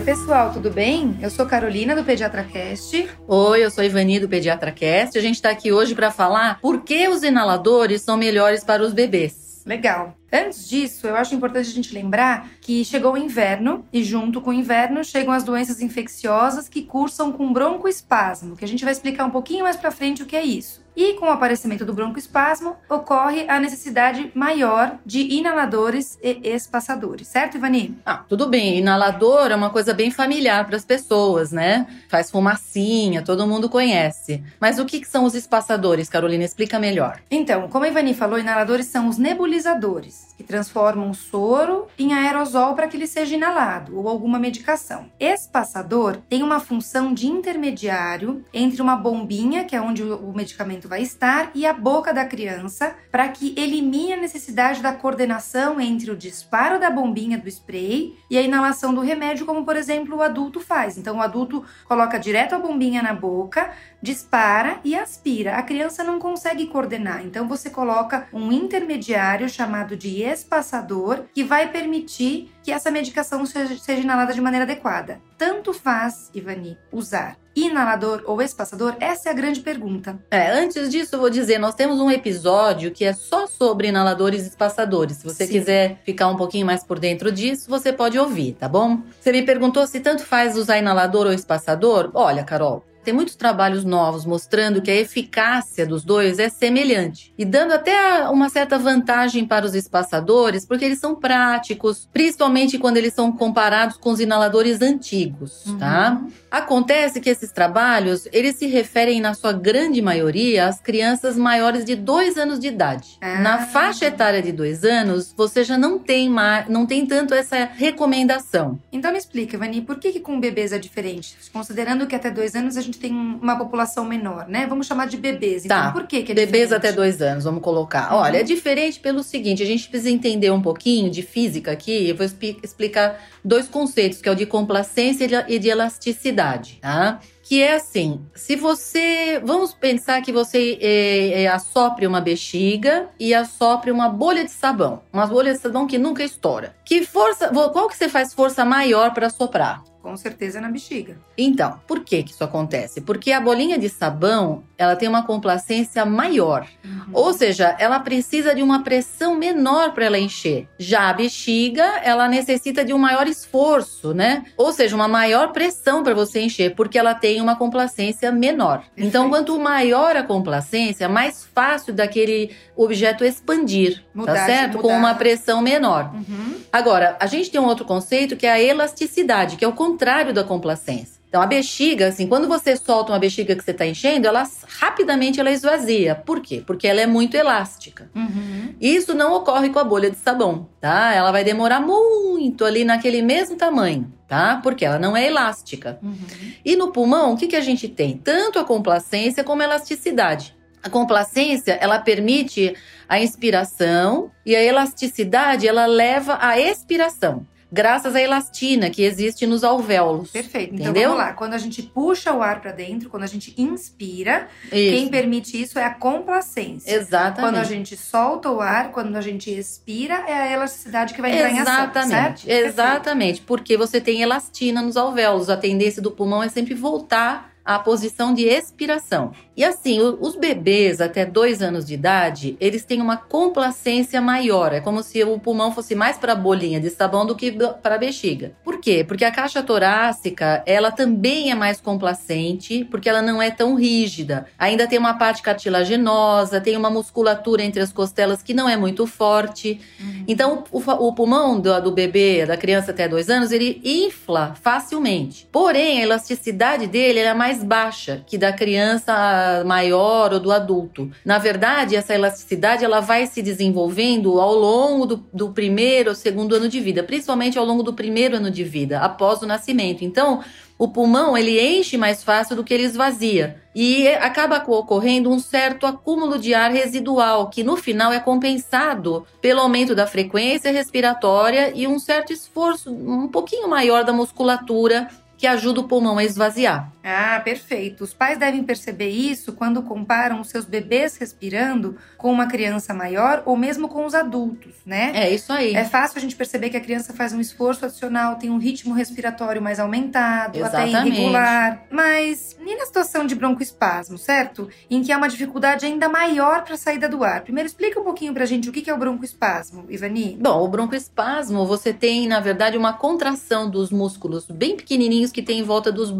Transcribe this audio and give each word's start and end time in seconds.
Oi, 0.00 0.06
pessoal, 0.06 0.50
tudo 0.50 0.70
bem? 0.70 1.18
Eu 1.20 1.28
sou 1.28 1.44
Carolina 1.44 1.94
do 1.94 2.02
PediatraCast. 2.02 3.06
Oi, 3.28 3.62
eu 3.62 3.70
sou 3.70 3.84
Ivani 3.84 4.18
do 4.18 4.30
PediatraCast. 4.30 5.18
A 5.18 5.20
gente 5.20 5.34
está 5.34 5.50
aqui 5.50 5.72
hoje 5.72 5.94
para 5.94 6.10
falar 6.10 6.58
por 6.58 6.82
que 6.84 7.06
os 7.06 7.22
inaladores 7.22 8.00
são 8.00 8.16
melhores 8.16 8.64
para 8.64 8.82
os 8.82 8.94
bebês. 8.94 9.62
Legal. 9.66 10.16
Antes 10.32 10.68
disso, 10.68 11.06
eu 11.06 11.16
acho 11.16 11.34
importante 11.34 11.68
a 11.68 11.72
gente 11.72 11.92
lembrar 11.92 12.48
que 12.60 12.84
chegou 12.84 13.14
o 13.14 13.18
inverno 13.18 13.84
e 13.92 14.04
junto 14.04 14.40
com 14.40 14.50
o 14.50 14.52
inverno 14.52 15.02
chegam 15.02 15.32
as 15.32 15.42
doenças 15.42 15.80
infecciosas 15.80 16.68
que 16.68 16.82
cursam 16.82 17.32
com 17.32 17.52
broncoespasmo, 17.52 18.56
que 18.56 18.64
a 18.64 18.68
gente 18.68 18.84
vai 18.84 18.92
explicar 18.92 19.24
um 19.24 19.30
pouquinho 19.30 19.64
mais 19.64 19.76
para 19.76 19.90
frente 19.90 20.22
o 20.22 20.26
que 20.26 20.36
é 20.36 20.44
isso. 20.44 20.80
E 20.96 21.14
com 21.14 21.26
o 21.26 21.30
aparecimento 21.30 21.84
do 21.84 21.94
broncoespasmo, 21.94 22.76
ocorre 22.88 23.46
a 23.48 23.58
necessidade 23.60 24.30
maior 24.34 24.98
de 25.06 25.20
inaladores 25.20 26.18
e 26.22 26.40
espaçadores, 26.48 27.28
certo, 27.28 27.56
Ivani? 27.56 27.96
Ah, 28.04 28.24
tudo 28.28 28.48
bem. 28.48 28.78
Inalador 28.78 29.50
é 29.50 29.54
uma 29.54 29.70
coisa 29.70 29.94
bem 29.94 30.10
familiar 30.10 30.66
para 30.66 30.76
as 30.76 30.84
pessoas, 30.84 31.52
né? 31.52 31.86
Faz 32.08 32.30
fumacinha, 32.30 33.22
todo 33.22 33.46
mundo 33.46 33.68
conhece. 33.68 34.42
Mas 34.60 34.78
o 34.78 34.84
que 34.84 35.04
são 35.04 35.24
os 35.24 35.34
espaçadores, 35.34 36.08
Carolina? 36.08 36.44
Explica 36.44 36.78
melhor. 36.78 37.20
Então, 37.30 37.68
como 37.68 37.84
a 37.84 37.88
Ivani 37.88 38.12
falou, 38.12 38.38
inaladores 38.38 38.86
são 38.86 39.08
os 39.08 39.16
nebulizadores 39.16 40.19
que 40.36 40.42
transformam 40.42 41.10
o 41.10 41.14
soro 41.14 41.86
em 41.98 42.14
aerosol 42.14 42.74
para 42.74 42.88
que 42.88 42.96
ele 42.96 43.06
seja 43.06 43.36
inalado 43.36 43.98
ou 43.98 44.08
alguma 44.08 44.38
medicação. 44.38 45.10
Espaçador 45.20 46.16
tem 46.28 46.42
uma 46.42 46.58
função 46.58 47.12
de 47.12 47.26
intermediário 47.26 48.42
entre 48.52 48.80
uma 48.80 48.96
bombinha, 48.96 49.64
que 49.64 49.76
é 49.76 49.80
onde 49.80 50.02
o 50.02 50.32
medicamento 50.32 50.88
vai 50.88 51.02
estar, 51.02 51.50
e 51.54 51.66
a 51.66 51.72
boca 51.72 52.12
da 52.14 52.24
criança, 52.24 52.94
para 53.10 53.28
que 53.28 53.54
elimine 53.56 54.14
a 54.14 54.16
necessidade 54.16 54.80
da 54.80 54.92
coordenação 54.92 55.80
entre 55.80 56.10
o 56.10 56.16
disparo 56.16 56.80
da 56.80 56.90
bombinha 56.90 57.36
do 57.36 57.48
spray 57.48 58.16
e 58.30 58.38
a 58.38 58.42
inalação 58.42 58.94
do 58.94 59.00
remédio, 59.00 59.44
como 59.44 59.64
por 59.64 59.76
exemplo 59.76 60.16
o 60.16 60.22
adulto 60.22 60.60
faz. 60.60 60.96
Então 60.96 61.18
o 61.18 61.22
adulto 61.22 61.64
coloca 61.86 62.18
direto 62.18 62.54
a 62.54 62.58
bombinha 62.58 63.02
na 63.02 63.12
boca, 63.12 63.72
dispara 64.02 64.80
e 64.84 64.94
aspira. 64.94 65.56
A 65.56 65.62
criança 65.62 66.02
não 66.02 66.18
consegue 66.18 66.66
coordenar, 66.66 67.24
então 67.24 67.46
você 67.46 67.68
coloca 67.68 68.26
um 68.32 68.50
intermediário 68.50 69.48
chamado 69.48 69.96
de 69.96 70.09
espaçador 70.18 71.24
que 71.34 71.44
vai 71.44 71.70
permitir 71.70 72.50
que 72.62 72.72
essa 72.72 72.90
medicação 72.90 73.44
seja, 73.46 73.76
seja 73.78 74.02
inalada 74.02 74.32
de 74.32 74.40
maneira 74.40 74.64
adequada. 74.64 75.20
Tanto 75.38 75.72
faz, 75.72 76.30
Ivani, 76.34 76.76
usar 76.92 77.36
inalador 77.54 78.22
ou 78.26 78.40
espaçador? 78.40 78.96
Essa 79.00 79.28
é 79.28 79.32
a 79.32 79.34
grande 79.34 79.60
pergunta. 79.60 80.18
É, 80.30 80.50
antes 80.50 80.90
disso, 80.90 81.16
eu 81.16 81.20
vou 81.20 81.30
dizer, 81.30 81.58
nós 81.58 81.74
temos 81.74 81.98
um 81.98 82.10
episódio 82.10 82.90
que 82.90 83.04
é 83.04 83.12
só 83.12 83.46
sobre 83.46 83.88
inaladores 83.88 84.44
e 84.44 84.48
espaçadores. 84.48 85.18
Se 85.18 85.24
você 85.24 85.46
Sim. 85.46 85.52
quiser 85.52 86.00
ficar 86.04 86.28
um 86.28 86.36
pouquinho 86.36 86.66
mais 86.66 86.84
por 86.84 86.98
dentro 86.98 87.32
disso, 87.32 87.68
você 87.68 87.92
pode 87.92 88.18
ouvir, 88.18 88.54
tá 88.54 88.68
bom? 88.68 89.02
Você 89.20 89.32
me 89.32 89.42
perguntou 89.42 89.86
se 89.86 90.00
tanto 90.00 90.24
faz 90.24 90.56
usar 90.56 90.78
inalador 90.78 91.26
ou 91.26 91.32
espaçador? 91.32 92.10
Olha, 92.14 92.44
Carol, 92.44 92.84
tem 93.04 93.14
muitos 93.14 93.34
trabalhos 93.34 93.84
novos 93.84 94.24
mostrando 94.24 94.82
que 94.82 94.90
a 94.90 94.96
eficácia 94.96 95.86
dos 95.86 96.04
dois 96.04 96.38
é 96.38 96.48
semelhante 96.48 97.32
e 97.38 97.44
dando 97.44 97.72
até 97.72 98.28
uma 98.28 98.48
certa 98.48 98.78
vantagem 98.78 99.44
para 99.46 99.64
os 99.64 99.74
espaçadores, 99.74 100.66
porque 100.66 100.84
eles 100.84 100.98
são 100.98 101.14
práticos, 101.14 102.08
principalmente 102.12 102.78
quando 102.78 102.96
eles 102.96 103.14
são 103.14 103.32
comparados 103.32 103.96
com 103.96 104.10
os 104.10 104.20
inaladores 104.20 104.82
antigos, 104.82 105.64
tá? 105.78 106.20
Uhum. 106.22 106.30
Acontece 106.50 107.20
que 107.20 107.30
esses 107.30 107.52
trabalhos, 107.52 108.26
eles 108.32 108.56
se 108.56 108.66
referem 108.66 109.20
na 109.20 109.34
sua 109.34 109.52
grande 109.52 110.02
maioria 110.02 110.66
às 110.66 110.80
crianças 110.80 111.36
maiores 111.36 111.84
de 111.84 111.94
dois 111.94 112.36
anos 112.36 112.58
de 112.58 112.66
idade. 112.66 113.18
Ah. 113.20 113.38
Na 113.40 113.58
faixa 113.66 114.06
etária 114.06 114.42
de 114.42 114.50
dois 114.50 114.84
anos, 114.84 115.32
você 115.36 115.62
já 115.62 115.78
não 115.78 115.98
tem 115.98 116.28
mais, 116.28 116.68
não 116.68 116.86
tem 116.86 117.06
tanto 117.06 117.34
essa 117.34 117.64
recomendação. 117.64 118.80
Então 118.92 119.12
me 119.12 119.18
explica, 119.18 119.56
Vani, 119.56 119.80
por 119.80 119.98
que, 119.98 120.10
que 120.12 120.20
com 120.20 120.40
bebês 120.40 120.72
é 120.72 120.78
diferente? 120.78 121.36
Considerando 121.52 122.06
que 122.06 122.16
até 122.16 122.30
dois 122.30 122.56
anos 122.56 122.76
a 122.76 122.80
gente 122.80 122.89
gente 122.90 123.00
tem 123.00 123.12
uma 123.12 123.56
população 123.56 124.04
menor, 124.04 124.46
né? 124.48 124.66
Vamos 124.66 124.86
chamar 124.86 125.06
de 125.06 125.16
bebês. 125.16 125.64
Então, 125.64 125.76
tá. 125.76 125.92
por 125.92 126.06
que, 126.06 126.22
que 126.22 126.32
é 126.32 126.34
Bebês 126.34 126.68
diferente? 126.68 126.74
até 126.74 126.92
dois 126.92 127.22
anos, 127.22 127.44
vamos 127.44 127.62
colocar. 127.62 128.12
Uhum. 128.12 128.20
Olha, 128.20 128.38
é 128.38 128.42
diferente 128.42 128.98
pelo 129.00 129.22
seguinte: 129.22 129.62
a 129.62 129.66
gente 129.66 129.88
precisa 129.88 130.10
entender 130.10 130.50
um 130.50 130.60
pouquinho 130.60 131.10
de 131.10 131.22
física 131.22 131.70
aqui. 131.70 132.08
Eu 132.08 132.16
vou 132.16 132.26
explicar 132.26 133.20
dois 133.44 133.68
conceitos, 133.68 134.20
que 134.20 134.28
é 134.28 134.32
o 134.32 134.34
de 134.34 134.46
complacência 134.46 135.44
e 135.48 135.58
de 135.58 135.68
elasticidade, 135.68 136.78
tá? 136.80 137.20
Que 137.50 137.60
é 137.60 137.74
assim: 137.74 138.24
se 138.32 138.54
você. 138.54 139.42
Vamos 139.44 139.74
pensar 139.74 140.22
que 140.22 140.30
você 140.30 140.78
é, 140.80 141.42
é, 141.42 141.48
assopre 141.48 142.06
uma 142.06 142.20
bexiga 142.20 143.08
e 143.18 143.34
assopre 143.34 143.90
uma 143.90 144.08
bolha 144.08 144.44
de 144.44 144.52
sabão. 144.52 145.02
Uma 145.12 145.26
bolha 145.26 145.52
de 145.52 145.58
sabão 145.58 145.84
que 145.84 145.98
nunca 145.98 146.22
estoura. 146.22 146.76
Que 146.84 147.04
força. 147.04 147.48
Qual 147.48 147.88
que 147.88 147.96
você 147.96 148.08
faz 148.08 148.32
força 148.32 148.64
maior 148.64 149.12
para 149.12 149.28
soprar? 149.28 149.82
Com 150.00 150.16
certeza 150.16 150.60
na 150.60 150.70
bexiga. 150.70 151.18
Então, 151.36 151.80
por 151.88 152.04
que 152.04 152.22
que 152.22 152.30
isso 152.30 152.44
acontece? 152.44 153.00
Porque 153.00 153.32
a 153.32 153.40
bolinha 153.40 153.76
de 153.76 153.88
sabão, 153.88 154.62
ela 154.80 154.96
tem 154.96 155.06
uma 155.06 155.26
complacência 155.26 156.06
maior. 156.06 156.66
Uhum. 156.82 157.10
Ou 157.12 157.34
seja, 157.34 157.76
ela 157.78 158.00
precisa 158.00 158.54
de 158.54 158.62
uma 158.62 158.82
pressão 158.82 159.34
menor 159.34 159.92
para 159.92 160.06
ela 160.06 160.18
encher. 160.18 160.66
Já 160.78 161.10
a 161.10 161.12
bexiga, 161.12 161.84
ela 162.02 162.26
necessita 162.26 162.82
de 162.82 162.94
um 162.94 162.98
maior 162.98 163.28
esforço, 163.28 164.14
né? 164.14 164.42
Ou 164.56 164.72
seja, 164.72 164.96
uma 164.96 165.06
maior 165.06 165.52
pressão 165.52 166.02
para 166.02 166.14
você 166.14 166.40
encher, 166.40 166.74
porque 166.74 166.98
ela 166.98 167.14
tem 167.14 167.42
uma 167.42 167.56
complacência 167.56 168.32
menor. 168.32 168.78
Perfeito. 168.78 169.06
Então, 169.06 169.28
quanto 169.28 169.58
maior 169.58 170.16
a 170.16 170.22
complacência, 170.22 171.10
mais 171.10 171.44
fácil 171.54 171.92
daquele 171.92 172.50
objeto 172.74 173.22
expandir, 173.22 173.98
tá 173.98 174.04
mudar, 174.14 174.34
tá 174.34 174.46
certo? 174.46 174.78
Com 174.78 174.96
uma 174.96 175.14
pressão 175.14 175.60
menor. 175.60 176.10
Uhum. 176.14 176.54
Agora, 176.72 177.18
a 177.20 177.26
gente 177.26 177.50
tem 177.50 177.60
um 177.60 177.66
outro 177.66 177.84
conceito 177.84 178.34
que 178.34 178.46
é 178.46 178.52
a 178.52 178.58
elasticidade, 178.62 179.56
que 179.56 179.64
é 179.64 179.68
o 179.68 179.74
contrário 179.74 180.32
da 180.32 180.42
complacência. 180.42 181.19
Então, 181.30 181.40
a 181.40 181.46
bexiga, 181.46 182.08
assim, 182.08 182.26
quando 182.26 182.48
você 182.48 182.74
solta 182.74 183.12
uma 183.12 183.18
bexiga 183.20 183.54
que 183.54 183.62
você 183.62 183.70
está 183.70 183.86
enchendo, 183.86 184.26
ela 184.26 184.42
rapidamente 184.80 185.38
ela 185.38 185.52
esvazia. 185.52 186.16
Por 186.16 186.40
quê? 186.40 186.60
Porque 186.66 186.88
ela 186.88 187.00
é 187.00 187.06
muito 187.06 187.36
elástica. 187.36 188.10
Uhum. 188.16 188.74
Isso 188.80 189.14
não 189.14 189.32
ocorre 189.34 189.70
com 189.70 189.78
a 189.78 189.84
bolha 189.84 190.10
de 190.10 190.16
sabão, 190.16 190.68
tá? 190.80 191.14
Ela 191.14 191.30
vai 191.30 191.44
demorar 191.44 191.80
muito 191.80 192.64
ali 192.64 192.82
naquele 192.82 193.22
mesmo 193.22 193.54
tamanho, 193.54 194.12
tá? 194.26 194.58
Porque 194.60 194.84
ela 194.84 194.98
não 194.98 195.16
é 195.16 195.24
elástica. 195.24 196.00
Uhum. 196.02 196.16
E 196.64 196.74
no 196.74 196.90
pulmão, 196.90 197.34
o 197.34 197.36
que, 197.36 197.46
que 197.46 197.56
a 197.56 197.60
gente 197.60 197.86
tem? 197.86 198.18
Tanto 198.18 198.58
a 198.58 198.64
complacência 198.64 199.44
como 199.44 199.62
a 199.62 199.66
elasticidade. 199.66 200.56
A 200.82 200.90
complacência, 200.90 201.78
ela 201.80 202.00
permite 202.00 202.74
a 203.08 203.20
inspiração 203.20 204.32
e 204.44 204.56
a 204.56 204.62
elasticidade, 204.64 205.68
ela 205.68 205.86
leva 205.86 206.38
à 206.40 206.58
expiração 206.58 207.46
graças 207.72 208.14
à 208.14 208.20
elastina 208.20 208.90
que 208.90 209.02
existe 209.02 209.46
nos 209.46 209.62
alvéolos. 209.62 210.30
Perfeito. 210.30 210.74
Então 210.74 210.92
vamos 210.92 211.16
lá. 211.16 211.32
Quando 211.32 211.54
a 211.54 211.58
gente 211.58 211.82
puxa 211.82 212.32
o 212.32 212.42
ar 212.42 212.60
para 212.60 212.72
dentro, 212.72 213.08
quando 213.08 213.22
a 213.22 213.26
gente 213.26 213.54
inspira, 213.56 214.48
isso. 214.64 214.70
quem 214.72 215.08
permite 215.08 215.60
isso 215.60 215.78
é 215.78 215.84
a 215.84 215.90
complacência. 215.90 216.92
Exatamente. 216.92 217.40
Quando 217.40 217.56
a 217.56 217.64
gente 217.64 217.96
solta 217.96 218.50
o 218.50 218.60
ar, 218.60 218.90
quando 218.90 219.14
a 219.16 219.20
gente 219.20 219.50
expira, 219.50 220.24
é 220.26 220.32
a 220.32 220.52
elasticidade 220.52 221.14
que 221.14 221.20
vai 221.20 221.32
entrar 221.32 221.50
Exatamente. 221.50 221.96
em 221.96 222.00
ação, 222.00 222.08
certo? 222.08 222.48
Exatamente. 222.48 223.26
Perfeito. 223.40 223.46
Porque 223.46 223.76
você 223.76 224.00
tem 224.00 224.22
elastina 224.22 224.82
nos 224.82 224.96
alvéolos. 224.96 225.50
A 225.50 225.56
tendência 225.56 226.02
do 226.02 226.10
pulmão 226.10 226.42
é 226.42 226.48
sempre 226.48 226.74
voltar 226.74 227.49
à 227.74 227.78
posição 227.78 228.34
de 228.34 228.48
expiração. 228.48 229.30
E 229.56 229.64
assim, 229.64 230.00
os 230.00 230.34
bebês 230.34 231.00
até 231.00 231.24
dois 231.24 231.62
anos 231.62 231.84
de 231.84 231.94
idade, 231.94 232.56
eles 232.58 232.84
têm 232.84 233.00
uma 233.00 233.16
complacência 233.16 234.20
maior. 234.20 234.72
É 234.72 234.80
como 234.80 235.02
se 235.02 235.22
o 235.22 235.38
pulmão 235.38 235.70
fosse 235.70 235.94
mais 235.94 236.16
para 236.16 236.32
a 236.32 236.34
bolinha 236.34 236.80
de 236.80 236.90
sabão 236.90 237.24
do 237.24 237.36
que 237.36 237.52
para 237.52 237.94
a 237.94 237.98
bexiga. 237.98 238.54
Por 238.64 238.80
quê? 238.80 239.04
Porque 239.06 239.24
a 239.24 239.30
caixa 239.30 239.62
torácica, 239.62 240.64
ela 240.66 240.90
também 240.90 241.52
é 241.52 241.54
mais 241.54 241.80
complacente, 241.80 242.84
porque 242.90 243.08
ela 243.08 243.22
não 243.22 243.40
é 243.40 243.50
tão 243.50 243.74
rígida. 243.74 244.46
Ainda 244.58 244.88
tem 244.88 244.98
uma 244.98 245.14
parte 245.14 245.42
cartilaginosa, 245.42 246.60
tem 246.60 246.76
uma 246.76 246.90
musculatura 246.90 247.62
entre 247.62 247.82
as 247.82 247.92
costelas 247.92 248.42
que 248.42 248.54
não 248.54 248.68
é 248.68 248.76
muito 248.76 249.06
forte. 249.06 249.80
Uhum. 250.00 250.24
Então, 250.26 250.64
o, 250.72 250.78
o 250.78 251.12
pulmão 251.12 251.60
do, 251.60 251.80
do 251.82 251.92
bebê, 251.92 252.46
da 252.46 252.56
criança 252.56 252.90
até 252.90 253.06
dois 253.06 253.28
anos, 253.28 253.52
ele 253.52 253.80
infla 253.84 254.54
facilmente. 254.60 255.46
Porém, 255.52 256.00
a 256.00 256.02
elasticidade 256.02 256.86
dele 256.86 257.20
é 257.20 257.34
mais 257.34 257.59
baixa 257.64 258.22
que 258.26 258.38
da 258.38 258.52
criança 258.52 259.62
maior 259.66 260.32
ou 260.32 260.40
do 260.40 260.52
adulto. 260.52 261.10
Na 261.24 261.38
verdade, 261.38 261.96
essa 261.96 262.14
elasticidade 262.14 262.84
ela 262.84 263.00
vai 263.00 263.26
se 263.26 263.42
desenvolvendo 263.42 264.40
ao 264.40 264.54
longo 264.54 265.06
do, 265.06 265.26
do 265.32 265.50
primeiro 265.50 266.10
ou 266.10 266.14
segundo 266.14 266.54
ano 266.54 266.68
de 266.68 266.80
vida, 266.80 267.02
principalmente 267.02 267.58
ao 267.58 267.64
longo 267.64 267.82
do 267.82 267.92
primeiro 267.92 268.36
ano 268.36 268.50
de 268.50 268.64
vida, 268.64 269.00
após 269.00 269.42
o 269.42 269.46
nascimento. 269.46 270.04
Então, 270.04 270.40
o 270.80 270.88
pulmão 270.88 271.36
ele 271.36 271.60
enche 271.60 271.98
mais 271.98 272.24
fácil 272.24 272.56
do 272.56 272.64
que 272.64 272.72
ele 272.72 272.84
esvazia. 272.84 273.60
E 273.74 274.08
acaba 274.08 274.64
ocorrendo 274.66 275.30
um 275.30 275.38
certo 275.38 275.84
acúmulo 275.84 276.38
de 276.38 276.54
ar 276.54 276.72
residual, 276.72 277.50
que 277.50 277.62
no 277.62 277.76
final 277.76 278.10
é 278.10 278.18
compensado 278.18 279.26
pelo 279.42 279.60
aumento 279.60 279.94
da 279.94 280.06
frequência 280.06 280.72
respiratória 280.72 281.70
e 281.74 281.86
um 281.86 281.98
certo 281.98 282.32
esforço 282.32 282.90
um 282.90 283.28
pouquinho 283.28 283.68
maior 283.68 284.04
da 284.04 284.12
musculatura 284.12 285.06
que 285.36 285.46
ajuda 285.46 285.80
o 285.80 285.84
pulmão 285.84 286.16
a 286.16 286.24
esvaziar. 286.24 286.90
Ah, 287.02 287.40
perfeito. 287.42 288.04
Os 288.04 288.12
pais 288.12 288.38
devem 288.38 288.62
perceber 288.62 289.08
isso 289.08 289.52
quando 289.52 289.82
comparam 289.82 290.40
os 290.40 290.48
seus 290.48 290.64
bebês 290.64 291.16
respirando 291.16 291.96
com 292.16 292.30
uma 292.30 292.46
criança 292.46 292.92
maior 292.92 293.42
ou 293.46 293.56
mesmo 293.56 293.88
com 293.88 294.04
os 294.04 294.14
adultos, 294.14 294.74
né? 294.84 295.12
É 295.14 295.30
isso 295.30 295.52
aí. 295.52 295.74
É 295.74 295.84
fácil 295.84 296.18
a 296.18 296.20
gente 296.20 296.36
perceber 296.36 296.70
que 296.70 296.76
a 296.76 296.80
criança 296.80 297.12
faz 297.12 297.32
um 297.32 297.40
esforço 297.40 297.84
adicional, 297.84 298.36
tem 298.36 298.50
um 298.50 298.58
ritmo 298.58 298.94
respiratório 298.94 299.62
mais 299.62 299.80
aumentado, 299.80 300.58
Exatamente. 300.58 300.96
até 300.96 301.08
irregular. 301.08 301.82
Mas 301.90 302.56
e 302.64 302.76
na 302.76 302.84
situação 302.84 303.26
de 303.26 303.34
broncoespasmo, 303.34 304.18
certo? 304.18 304.68
Em 304.88 305.02
que 305.02 305.10
há 305.10 305.16
uma 305.16 305.28
dificuldade 305.28 305.86
ainda 305.86 306.08
maior 306.08 306.62
para 306.62 306.74
a 306.74 306.78
saída 306.78 307.08
do 307.08 307.24
ar. 307.24 307.42
Primeiro, 307.42 307.66
explica 307.66 307.98
um 307.98 308.04
pouquinho 308.04 308.32
pra 308.32 308.44
gente 308.44 308.68
o 308.68 308.72
que 308.72 308.88
é 308.88 308.94
o 308.94 308.98
broncoespasmo, 308.98 309.86
Ivani. 309.88 310.38
Bom, 310.40 310.64
o 310.64 310.68
broncoespasmo, 310.68 311.66
você 311.66 311.92
tem, 311.92 312.28
na 312.28 312.38
verdade, 312.38 312.76
uma 312.76 312.92
contração 312.92 313.68
dos 313.68 313.90
músculos 313.90 314.46
bem 314.46 314.76
pequenininhos 314.76 315.32
que 315.32 315.42
tem 315.42 315.58
em 315.60 315.64
volta 315.64 315.90
dos 315.90 316.10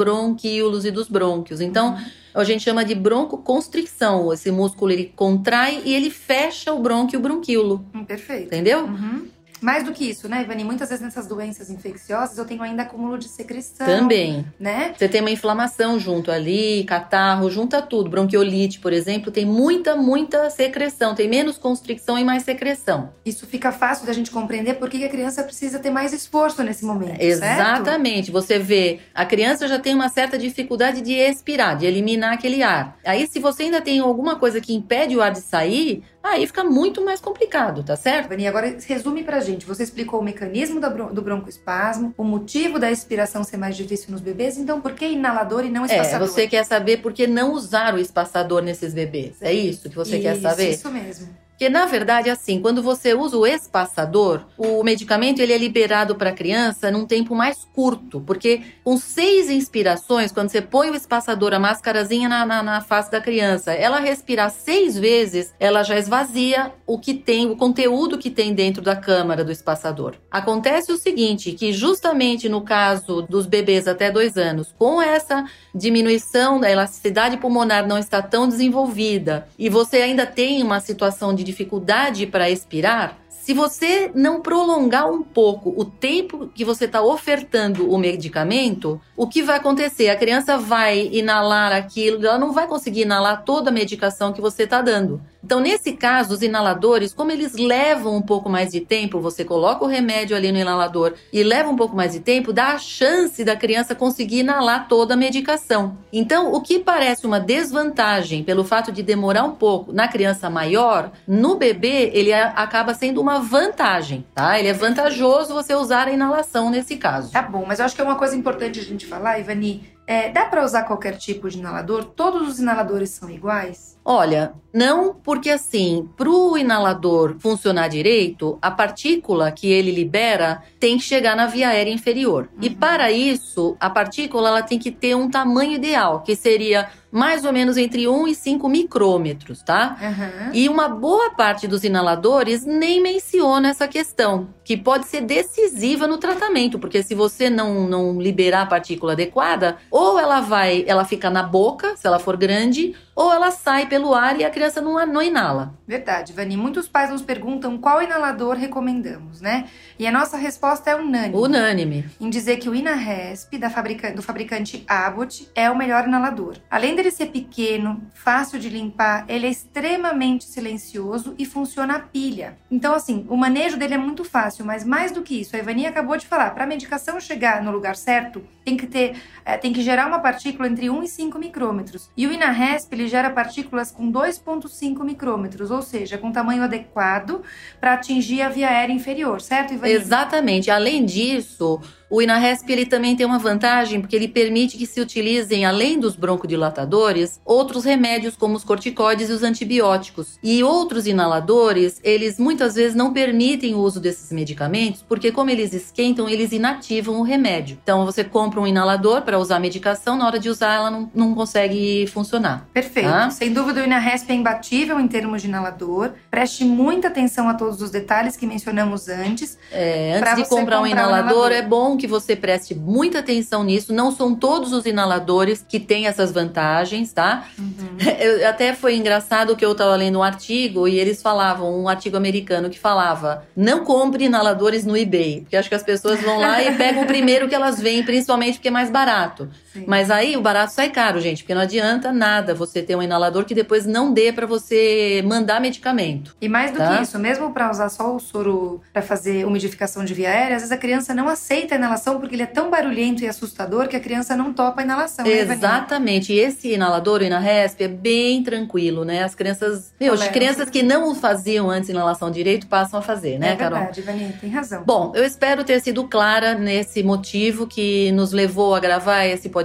e 0.85 0.91
dos 0.91 1.09
brônquios. 1.09 1.61
Então, 1.61 1.99
a 2.35 2.45
gente 2.45 2.63
chama 2.63 2.85
de 2.85 2.95
broncoconstricção. 2.95 4.33
Esse 4.33 4.51
músculo 4.51 4.93
ele 4.93 5.13
contrai 5.15 5.83
e 5.85 5.95
ele 5.95 6.11
fecha 6.11 6.73
o 6.73 6.81
brônquio 6.81 7.17
e 7.17 7.19
o 7.19 7.23
bronquíolo. 7.23 7.85
Hum, 7.95 8.05
perfeito. 8.05 8.47
Entendeu? 8.47 8.85
Uhum. 8.85 9.29
Mais 9.61 9.85
do 9.85 9.93
que 9.93 10.09
isso, 10.09 10.29
né, 10.29 10.43
Ivani? 10.43 10.65
Muitas 10.65 10.89
vezes 10.89 11.05
nessas 11.05 11.27
doenças 11.27 11.71
infecciosas 11.71 12.39
eu 12.39 12.45
tenho 12.45 12.63
ainda 12.63 12.83
acúmulo 12.83 13.19
de 13.19 13.29
secreção. 13.29 13.87
Também. 13.87 14.45
Né? 14.59 14.95
Você 14.97 15.09
tem 15.09 15.21
uma 15.21 15.31
inflamação 15.31 15.99
junto 15.99 16.31
ali, 16.31 16.85
catarro, 16.85 17.51
junta 17.51 17.83
tudo. 17.83 18.09
Bronquiolite, 18.09 18.81
por 18.81 18.93
exemplo, 18.93 19.31
tem 19.31 19.45
muita, 19.45 19.97
muita 19.97 20.49
secreção. 20.51 21.15
Tem 21.15 21.29
menos 21.29 21.59
constricção 21.59 22.19
e 22.19 22.25
mais 22.25 22.43
secreção. 22.43 23.13
Isso 23.25 23.47
fica 23.47 23.71
fácil 23.73 24.07
da 24.07 24.13
gente 24.13 24.31
compreender 24.31 24.75
por 24.75 24.89
que 24.89 25.05
a 25.05 25.09
criança 25.09 25.43
precisa 25.43 25.79
ter 25.79 25.91
mais 25.91 26.13
esforço 26.13 26.63
nesse 26.63 26.85
momento. 26.85 27.21
certo? 27.21 27.23
Exatamente. 27.23 28.31
Você 28.31 28.59
vê, 28.59 29.01
a 29.15 29.25
criança 29.25 29.69
já 29.69 29.79
tem 29.79 29.95
uma 29.95 30.09
certa 30.09 30.39
dificuldade 30.39 31.01
de 31.01 31.13
expirar, 31.13 31.77
de 31.77 31.87
eliminar 31.87 32.33
aquele 32.33 32.63
ar. 32.63 32.97
Aí, 33.05 33.27
se 33.27 33.39
você 33.39 33.65
ainda 33.65 33.81
tem 33.81 34.01
alguma 34.01 34.37
coisa 34.37 34.61
que 34.61 34.73
impede 34.73 35.17
o 35.17 35.23
ar 35.23 35.33
de 35.33 35.41
sair, 35.41 36.03
aí 36.23 36.47
fica 36.47 36.63
muito 36.65 37.05
mais 37.05 37.21
complicado, 37.21 37.83
tá 37.83 37.97
certo? 37.97 38.27
Ivani, 38.27 38.47
agora 38.47 38.77
resume 38.87 39.23
pra 39.25 39.41
gente. 39.41 39.67
Você 39.67 39.83
explicou 39.83 40.21
o 40.21 40.23
mecanismo 40.23 40.79
bron- 40.91 41.13
do 41.13 41.23
broncoespasmo, 41.23 42.15
o 42.17 42.25
motivo 42.25 42.79
da 42.79 42.91
expiração 42.91 43.43
ser 43.45 43.57
mais 43.57 43.77
difícil 43.77 44.11
nos 44.11 44.21
bebês, 44.21 44.57
então 44.59 44.81
por 44.81 44.93
que 44.93 45.07
inalador 45.07 45.65
e 45.65 45.71
não 45.71 45.85
É, 45.85 45.87
espaçador? 45.87 46.29
você 46.29 46.47
quer 46.47 46.65
saber 46.65 46.99
por 46.99 47.13
que 47.13 47.27
não 47.27 47.53
usar 47.53 47.95
o 47.95 47.99
espaçador 47.99 48.63
nesses 48.63 48.93
bebês. 48.95 49.37
É 49.41 49.53
isso 49.53 49.89
que 49.89 49.97
você 49.97 50.19
quer 50.21 50.35
Isso, 50.35 50.43
saber? 50.43 50.71
Isso 50.71 50.91
mesmo. 50.91 51.29
Porque 51.61 51.69
na 51.69 51.85
verdade, 51.85 52.31
assim, 52.31 52.59
quando 52.59 52.83
você 52.83 53.13
usa 53.13 53.37
o 53.37 53.47
espaçador, 53.47 54.47
o 54.57 54.83
medicamento 54.83 55.41
ele 55.41 55.53
é 55.53 55.59
liberado 55.59 56.15
para 56.15 56.31
a 56.31 56.33
criança 56.33 56.91
num 56.91 57.05
tempo 57.05 57.35
mais 57.35 57.69
curto, 57.75 58.19
porque 58.19 58.63
com 58.83 58.97
seis 58.97 59.51
inspirações, 59.51 60.33
quando 60.33 60.49
você 60.49 60.63
põe 60.63 60.89
o 60.89 60.95
espaçador, 60.95 61.53
a 61.53 61.59
máscarazinha 61.59 62.31
na, 62.31 62.47
na, 62.47 62.63
na 62.63 62.81
face 62.81 63.11
da 63.11 63.21
criança, 63.21 63.75
ela 63.75 64.01
respirar 64.01 64.51
seis 64.51 64.99
vezes, 64.99 65.53
ela 65.61 65.83
já 65.83 65.99
esvazia 65.99 66.73
o 66.87 66.99
que 66.99 67.13
tem, 67.13 67.51
o 67.51 67.57
conteúdo 67.57 68.17
que 68.17 68.31
tem 68.31 68.55
dentro 68.55 68.81
da 68.81 68.97
câmara 68.97 69.45
do 69.45 69.53
espaçador. 69.53 70.15
Acontece 70.31 70.91
o 70.91 70.97
seguinte, 70.97 71.53
que 71.53 71.75
justamente 71.75 72.49
no 72.49 72.63
caso 72.63 73.21
dos 73.21 73.45
bebês 73.45 73.87
até 73.87 74.11
dois 74.11 74.39
anos, 74.39 74.75
com 74.79 75.03
essa 75.03 75.45
diminuição 75.75 76.59
da 76.59 76.71
elasticidade 76.71 77.37
pulmonar 77.37 77.87
não 77.87 77.99
está 77.99 78.23
tão 78.23 78.49
desenvolvida 78.49 79.47
e 79.59 79.69
você 79.69 79.99
ainda 79.99 80.25
tem 80.25 80.63
uma 80.63 80.81
situação 80.81 81.35
de 81.35 81.50
dificuldade 81.51 82.27
para 82.27 82.51
expirar, 82.51 83.19
se 83.29 83.55
você 83.55 84.11
não 84.15 84.41
prolongar 84.41 85.11
um 85.11 85.23
pouco 85.23 85.75
o 85.77 85.85
tempo 85.85 86.49
que 86.55 86.65
você 86.65 86.85
está 86.85 87.03
ofertando 87.03 87.91
o 87.91 87.99
medicamento, 87.99 89.01
o 89.17 89.27
que 89.27 89.43
vai 89.43 89.57
acontecer? 89.57 90.09
A 90.09 90.17
criança 90.17 90.59
vai 90.59 91.09
inalar 91.13 91.73
aquilo, 91.73 92.25
ela 92.25 92.39
não 92.39 92.53
vai 92.53 92.69
conseguir 92.69 93.03
inalar 93.03 93.43
toda 93.45 93.71
a 93.71 93.73
medicação 93.73 94.33
que 94.33 94.41
você 94.41 94.65
está 94.65 94.83
dando. 94.83 95.21
Então, 95.43 95.61
nesse 95.61 95.93
caso, 95.93 96.35
os 96.35 96.43
inaladores, 96.43 97.15
como 97.15 97.31
eles 97.31 97.55
levam 97.55 98.15
um 98.17 98.23
pouco 98.23 98.49
mais 98.49 98.71
de 98.71 98.81
tempo, 98.81 99.21
você 99.21 99.45
coloca 99.45 99.85
o 99.85 99.89
remédio 99.89 100.37
ali 100.37 100.53
no 100.53 100.59
inalador 100.59 101.15
e 101.33 101.43
leva 101.43 101.69
um 101.69 101.77
pouco 101.77 101.97
mais 101.97 102.13
de 102.13 102.21
tempo, 102.21 102.53
dá 102.53 102.73
a 102.73 102.79
chance 102.79 103.43
da 103.45 103.57
criança 103.57 103.95
conseguir 103.95 104.41
inalar 104.41 104.87
toda 104.89 105.15
a 105.15 105.17
medicação. 105.17 105.97
Então, 106.13 106.53
o 106.53 106.61
que 106.61 106.79
parece 106.79 107.27
uma 107.27 107.41
desvantagem 107.41 108.45
pelo 108.45 108.65
fato 108.65 108.93
de 108.93 109.03
demorar 109.03 109.45
um 109.45 109.53
pouco 109.53 109.93
na 109.93 110.09
criança 110.09 110.51
maior, 110.51 111.11
no 111.27 111.57
bebê 111.57 112.11
ele 112.13 112.33
acaba 112.33 112.95
sendo 112.95 113.21
uma 113.21 113.41
vantagem, 113.41 114.27
tá? 114.35 114.59
Ele 114.59 114.69
é 114.69 114.73
vantajoso 114.73 115.55
você 115.55 115.75
usar 115.75 116.09
a 116.09 116.13
inalação 116.13 116.71
nesse 116.71 116.97
caso. 116.97 117.33
Tá 117.33 117.43
bom, 117.43 117.65
mas 117.67 117.79
eu 117.79 117.87
acho 117.87 117.95
que 117.95 118.01
é 118.01 118.05
uma 118.05 118.17
coisa 118.17 118.37
importante 118.37 118.79
a 118.79 118.83
gente 118.85 119.07
falar, 119.07 119.39
Ivani. 119.39 119.99
É, 120.07 120.29
dá 120.29 120.45
pra 120.47 120.65
usar 120.65 120.83
qualquer 120.83 121.17
tipo 121.17 121.49
de 121.49 121.59
inalador? 121.59 122.05
Todos 122.05 122.49
os 122.49 122.59
inaladores 122.59 123.11
são 123.11 123.31
iguais? 123.31 123.97
Olha, 124.13 124.55
não, 124.75 125.15
porque 125.15 125.49
assim, 125.49 126.09
para 126.17 126.29
o 126.29 126.59
inalador 126.59 127.37
funcionar 127.39 127.87
direito, 127.87 128.59
a 128.61 128.69
partícula 128.69 129.53
que 129.53 129.71
ele 129.71 129.93
libera 129.93 130.65
tem 130.81 130.99
que 130.99 131.05
chegar 131.05 131.37
na 131.37 131.47
via 131.47 131.69
aérea 131.69 131.93
inferior. 131.93 132.49
E 132.61 132.69
para 132.69 133.13
isso, 133.13 133.77
a 133.79 133.89
partícula 133.89 134.49
ela 134.49 134.63
tem 134.65 134.81
que 134.81 134.91
ter 134.91 135.15
um 135.15 135.31
tamanho 135.31 135.75
ideal, 135.75 136.23
que 136.23 136.35
seria 136.35 136.89
mais 137.11 137.45
ou 137.45 137.53
menos 137.53 137.77
entre 137.77 138.07
1 138.09 138.29
e 138.29 138.35
5 138.35 138.69
micrômetros, 138.69 139.63
tá? 139.63 139.97
Aham. 140.01 140.51
E 140.53 140.69
uma 140.69 140.89
boa 140.89 141.31
parte 141.35 141.67
dos 141.67 141.83
inaladores 141.85 142.65
nem 142.65 143.03
menciona 143.03 143.69
essa 143.69 143.89
questão, 143.89 144.49
que 144.65 144.77
pode 144.77 145.07
ser 145.07 145.23
decisiva 145.23 146.07
no 146.07 146.19
tratamento, 146.19 146.79
porque 146.79 147.03
se 147.03 147.15
você 147.15 147.51
não, 147.51 147.89
não 147.89 148.21
liberar 148.21 148.63
a 148.63 148.67
partícula 148.67 149.13
adequada, 149.13 149.79
ou 149.91 150.19
ela 150.19 150.41
vai, 150.41 150.85
ela 150.87 151.05
fica 151.05 151.29
na 151.31 151.43
boca, 151.43 151.97
se 151.97 152.07
ela 152.07 152.19
for 152.19 152.37
grande, 152.37 152.95
ou 153.17 153.33
ela 153.33 153.51
sai 153.51 153.87
pelo 153.87 154.15
ar 154.15 154.39
e 154.41 154.45
a 154.45 154.51
criança 154.51 154.81
não, 154.81 155.05
não 155.07 155.23
inala. 155.23 155.75
Verdade, 155.87 156.33
Vani. 156.33 156.57
Muitos 156.57 156.89
pais 156.89 157.11
nos 157.11 157.21
perguntam 157.23 157.77
qual 157.77 158.03
inalador 158.03 158.57
recomendamos, 158.57 159.41
né? 159.41 159.67
E 159.99 160.07
a 160.07 160.13
nossa 160.13 160.37
resposta 160.37 160.91
é 160.91 160.97
unânime. 160.97 161.35
Unânime. 161.37 162.05
Em 162.21 162.31
dizer 162.31 162.57
que 162.59 162.69
o 162.69 162.75
Inaresp 162.75 163.59
da 163.59 163.69
fabrica- 163.69 164.13
do 164.13 164.23
fabricante 164.23 164.85
Abbott 164.89 165.49
é 165.55 165.71
o 165.71 165.77
melhor 165.77 166.07
inalador. 166.07 166.57
Além 166.71 166.95
dele 167.01 167.11
ser 167.11 167.27
pequeno, 167.27 168.03
fácil 168.13 168.59
de 168.59 168.69
limpar, 168.69 169.25
ele 169.27 169.47
é 169.47 169.51
extremamente 169.51 170.45
silencioso 170.45 171.35
e 171.39 171.47
funciona 171.47 171.97
a 171.97 171.99
pilha. 171.99 172.59
Então, 172.71 172.95
assim, 172.95 173.25
o 173.29 173.37
manejo 173.37 173.79
dele 173.79 173.95
é 173.95 173.99
muito 173.99 174.23
fácil, 174.23 174.67
mas 174.67 174.85
mais 174.85 175.11
do 175.11 175.23
que 175.23 175.41
isso, 175.41 175.57
a 175.57 175.59
Ivani 175.59 175.87
acabou 175.87 176.17
de 176.17 176.27
falar, 176.27 176.51
para 176.51 176.65
a 176.65 176.67
medicação 176.67 177.19
chegar 177.19 177.63
no 177.63 177.71
lugar 177.71 177.97
certo, 177.97 178.43
tem 178.65 178.77
que 178.77 178.87
ter, 178.87 179.17
eh, 179.45 179.57
tem 179.57 179.73
que 179.73 179.81
gerar 179.81 180.07
uma 180.07 180.19
partícula 180.19 180.69
entre 180.69 180.91
1 180.91 181.03
e 181.03 181.09
5 181.09 181.39
micrômetros. 181.39 182.11
E 182.15 182.27
o 182.27 182.33
Inaresp, 182.33 182.93
ele 182.93 183.09
gera 183.09 183.31
partículas 183.31 183.91
com 183.91 184.11
2,5 184.11 185.03
micrômetros, 185.03 185.71
ou 185.71 185.81
seja, 185.81 186.19
com 186.19 186.31
tamanho 186.31 186.63
adequado 186.63 187.43
para 187.81 187.95
atingir 187.95 188.43
a 188.43 188.51
via 188.51 188.69
aérea 188.69 188.93
inferior, 188.93 189.41
certo, 189.41 189.73
Ivani? 189.73 189.93
Exatamente. 189.93 190.71
Além 190.71 191.05
disso, 191.05 191.81
o 192.11 192.21
Inaresp 192.21 192.69
ele 192.69 192.85
também 192.85 193.15
tem 193.15 193.25
uma 193.25 193.39
vantagem 193.39 194.01
porque 194.01 194.17
ele 194.17 194.27
permite 194.27 194.77
que 194.77 194.87
se 194.87 195.01
utilizem, 195.01 195.65
além 195.65 195.99
dos 195.99 196.17
broncodilatadores, 196.17 197.41
outros 197.45 197.85
remédios 197.85 198.37
como 198.37 198.57
os 198.57 198.65
corticoides 198.65 199.31
e 199.31 199.33
os 199.33 199.45
antibióticos. 199.45 200.39
E 200.43 200.63
outros 200.65 201.07
inaladores, 201.07 202.01
eles 202.03 202.39
muitas 202.39 202.75
vezes 202.75 202.97
não 202.97 203.13
permitem 203.13 203.75
o 203.75 203.79
uso 203.79 204.01
desses 204.01 204.33
medicamentos 204.33 205.05
porque 205.07 205.31
como 205.31 205.51
eles 205.51 205.73
esquentam, 205.73 206.29
eles 206.29 206.51
inativam 206.53 207.21
o 207.21 207.23
remédio. 207.23 207.79
Então 207.83 208.05
você 208.05 208.25
compra 208.25 208.61
um 208.61 208.67
inalador 208.67 209.23
para 209.23 209.39
usar 209.39 209.57
a 209.57 209.61
medicação, 209.61 210.17
na 210.17 210.27
hora 210.27 210.39
de 210.39 210.49
usar 210.49 210.75
ela 210.75 210.91
não, 210.91 211.11
não 211.15 211.35
consegue 211.35 212.07
funcionar. 212.09 212.67
Perfeito. 212.73 213.09
Tá? 213.09 213.31
Sem 213.31 213.53
dúvida, 213.53 213.83
o 213.83 213.85
Inaresp 213.85 214.29
é 214.31 214.35
imbatível 214.35 214.99
em 214.99 215.07
termos 215.07 215.43
de 215.43 215.49
inalador. 215.49 216.13
Preste 216.31 216.65
muita 216.65 217.09
atenção 217.09 217.49
a 217.49 217.55
todos 217.55 217.81
os 217.81 217.91
detalhes 217.91 218.37
que 218.37 218.47
mencionamos 218.47 219.09
antes. 219.09 219.59
É, 219.71 220.15
antes 220.15 220.37
de 220.37 220.49
comprar 220.49 220.81
um 220.81 220.81
comprar 220.81 220.81
um 220.81 220.87
inalador, 220.87 221.19
inalador. 221.19 221.53
é 221.53 221.63
bom 221.63 221.97
que 222.01 222.07
você 222.07 222.35
preste 222.35 222.75
muita 222.75 223.21
atenção 223.21 223.63
nisso. 223.63 223.93
Não 223.93 224.11
são 224.11 224.35
todos 224.35 224.73
os 224.73 224.87
inaladores 224.87 225.65
que 225.69 225.79
têm 225.79 226.07
essas 226.07 226.33
vantagens, 226.33 227.13
tá? 227.13 227.47
Eu- 228.19 228.49
até 228.49 228.75
foi 228.75 228.97
engraçado 228.97 229.55
que 229.55 229.65
eu 229.65 229.73
estava 229.73 229.95
lendo 229.95 230.19
um 230.19 230.23
artigo 230.23 230.89
e 230.89 230.99
eles 230.99 231.21
falavam, 231.23 231.79
um 231.83 231.89
artigo 231.89 232.17
americano 232.17 232.71
que 232.71 232.79
falava: 232.79 233.45
não 233.55 233.85
compre 233.85 234.25
inaladores 234.25 234.85
no 234.87 234.97
eBay, 234.97 235.43
porque 235.43 235.57
acho 235.57 235.69
que 235.69 235.75
as 235.75 235.83
pessoas 235.83 236.21
vão 236.23 236.39
lá 236.41 236.63
e 236.63 236.75
pegam 236.77 237.03
o 237.03 237.07
primeiro 237.07 237.49
que 237.49 237.55
elas 237.55 237.79
veem, 237.81 238.03
principalmente 238.03 238.55
porque 238.55 238.69
é 238.69 238.71
mais 238.71 238.91
barato. 238.91 239.49
Sim. 239.73 239.85
Mas 239.87 240.11
aí 240.11 240.37
o 240.37 240.41
barato 240.41 240.73
sai 240.73 240.89
caro, 240.91 241.21
gente, 241.21 241.43
porque 241.43 241.55
não 241.55 241.63
adianta 241.63 242.13
nada 242.13 242.55
você 242.55 242.83
ter 242.83 242.97
um 242.97 243.03
inalador 243.03 243.45
que 243.45 243.55
depois 243.55 243.85
não 243.87 244.13
dê 244.13 244.33
para 244.33 244.47
você 244.47 245.23
mandar 245.27 245.61
medicamento. 245.61 246.35
E 246.41 246.49
mais 246.49 246.73
do 246.73 246.79
Tá. 246.79 246.97
que 246.97 247.03
isso, 247.03 247.19
mesmo 247.19 247.53
para 247.53 247.71
usar 247.71 247.89
só 247.91 248.15
o 248.15 248.19
soro 248.19 248.81
para 248.93 249.03
fazer 249.03 249.45
umidificação 249.45 250.05
de 250.05 250.15
via 250.15 250.31
aérea, 250.31 250.57
às 250.57 250.63
vezes 250.63 250.73
a 250.73 250.79
criança 250.79 251.13
não 251.15 251.29
aceita 251.29 251.75
inalar 251.75 251.91
inalação 251.91 252.21
porque 252.21 252.35
ele 252.37 252.43
é 252.45 252.47
tão 252.47 252.71
barulhento 252.71 253.25
e 253.25 253.29
assustador 253.29 253.89
que 253.89 253.97
a 253.97 254.01
criança 254.01 254.37
não 254.37 254.53
topa 254.53 254.81
a 254.81 254.85
inalação. 254.85 255.25
né? 255.25 255.33
Exatamente. 255.33 256.33
E 256.33 256.39
esse 256.39 256.73
inalador, 256.73 257.21
o 257.21 257.25
Inaresp, 257.25 257.81
é 257.83 257.89
bem 257.89 258.43
tranquilo, 258.43 259.05
né? 259.05 259.25
As 259.25 259.35
crianças. 259.35 259.93
Meu, 260.01 260.15
as 260.15 260.29
crianças 260.29 260.71
que 260.71 260.83
não 260.83 261.15
faziam 261.15 261.69
antes 261.71 261.91
inalação 261.91 262.31
direito 262.31 262.67
passam 262.67 263.01
a 263.01 263.03
fazer, 263.03 263.39
né, 263.39 263.53
é 263.53 263.57
Carol? 263.57 263.79
verdade, 263.79 264.01
Ivaninha, 264.01 264.35
tem 264.41 264.51
razão. 264.51 264.83
Bom, 264.85 265.13
eu 265.15 265.25
espero 265.25 265.65
ter 265.65 265.81
sido 265.81 266.05
clara 266.05 266.55
nesse 266.55 267.03
motivo 267.03 267.67
que 267.67 268.13
nos 268.13 268.33
levou 268.33 268.75
a 268.75 268.81
gravar 268.81 269.25
esse 269.27 269.49
podcast, 269.49 269.60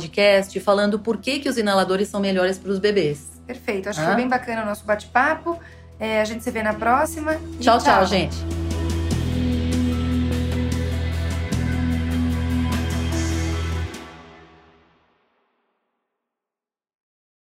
falando 0.59 0.99
por 0.99 1.17
que, 1.17 1.39
que 1.39 1.49
os 1.49 1.57
inaladores 1.57 2.07
são 2.07 2.19
melhores 2.19 2.57
para 2.57 2.71
os 2.71 2.79
bebês. 2.79 3.27
Perfeito, 3.47 3.89
acho 3.89 3.99
que 3.99 4.05
Ah. 4.05 4.09
foi 4.09 4.15
bem 4.15 4.27
bacana 4.27 4.63
o 4.63 4.65
nosso 4.65 4.85
bate-papo. 4.85 5.59
É, 5.99 6.19
a 6.21 6.25
gente 6.25 6.43
se 6.43 6.51
vê 6.51 6.61
na 6.63 6.73
próxima. 6.73 7.35
e 7.35 7.57
Tchau, 7.63 7.77
tchau, 7.79 8.05
gente. 8.05 8.35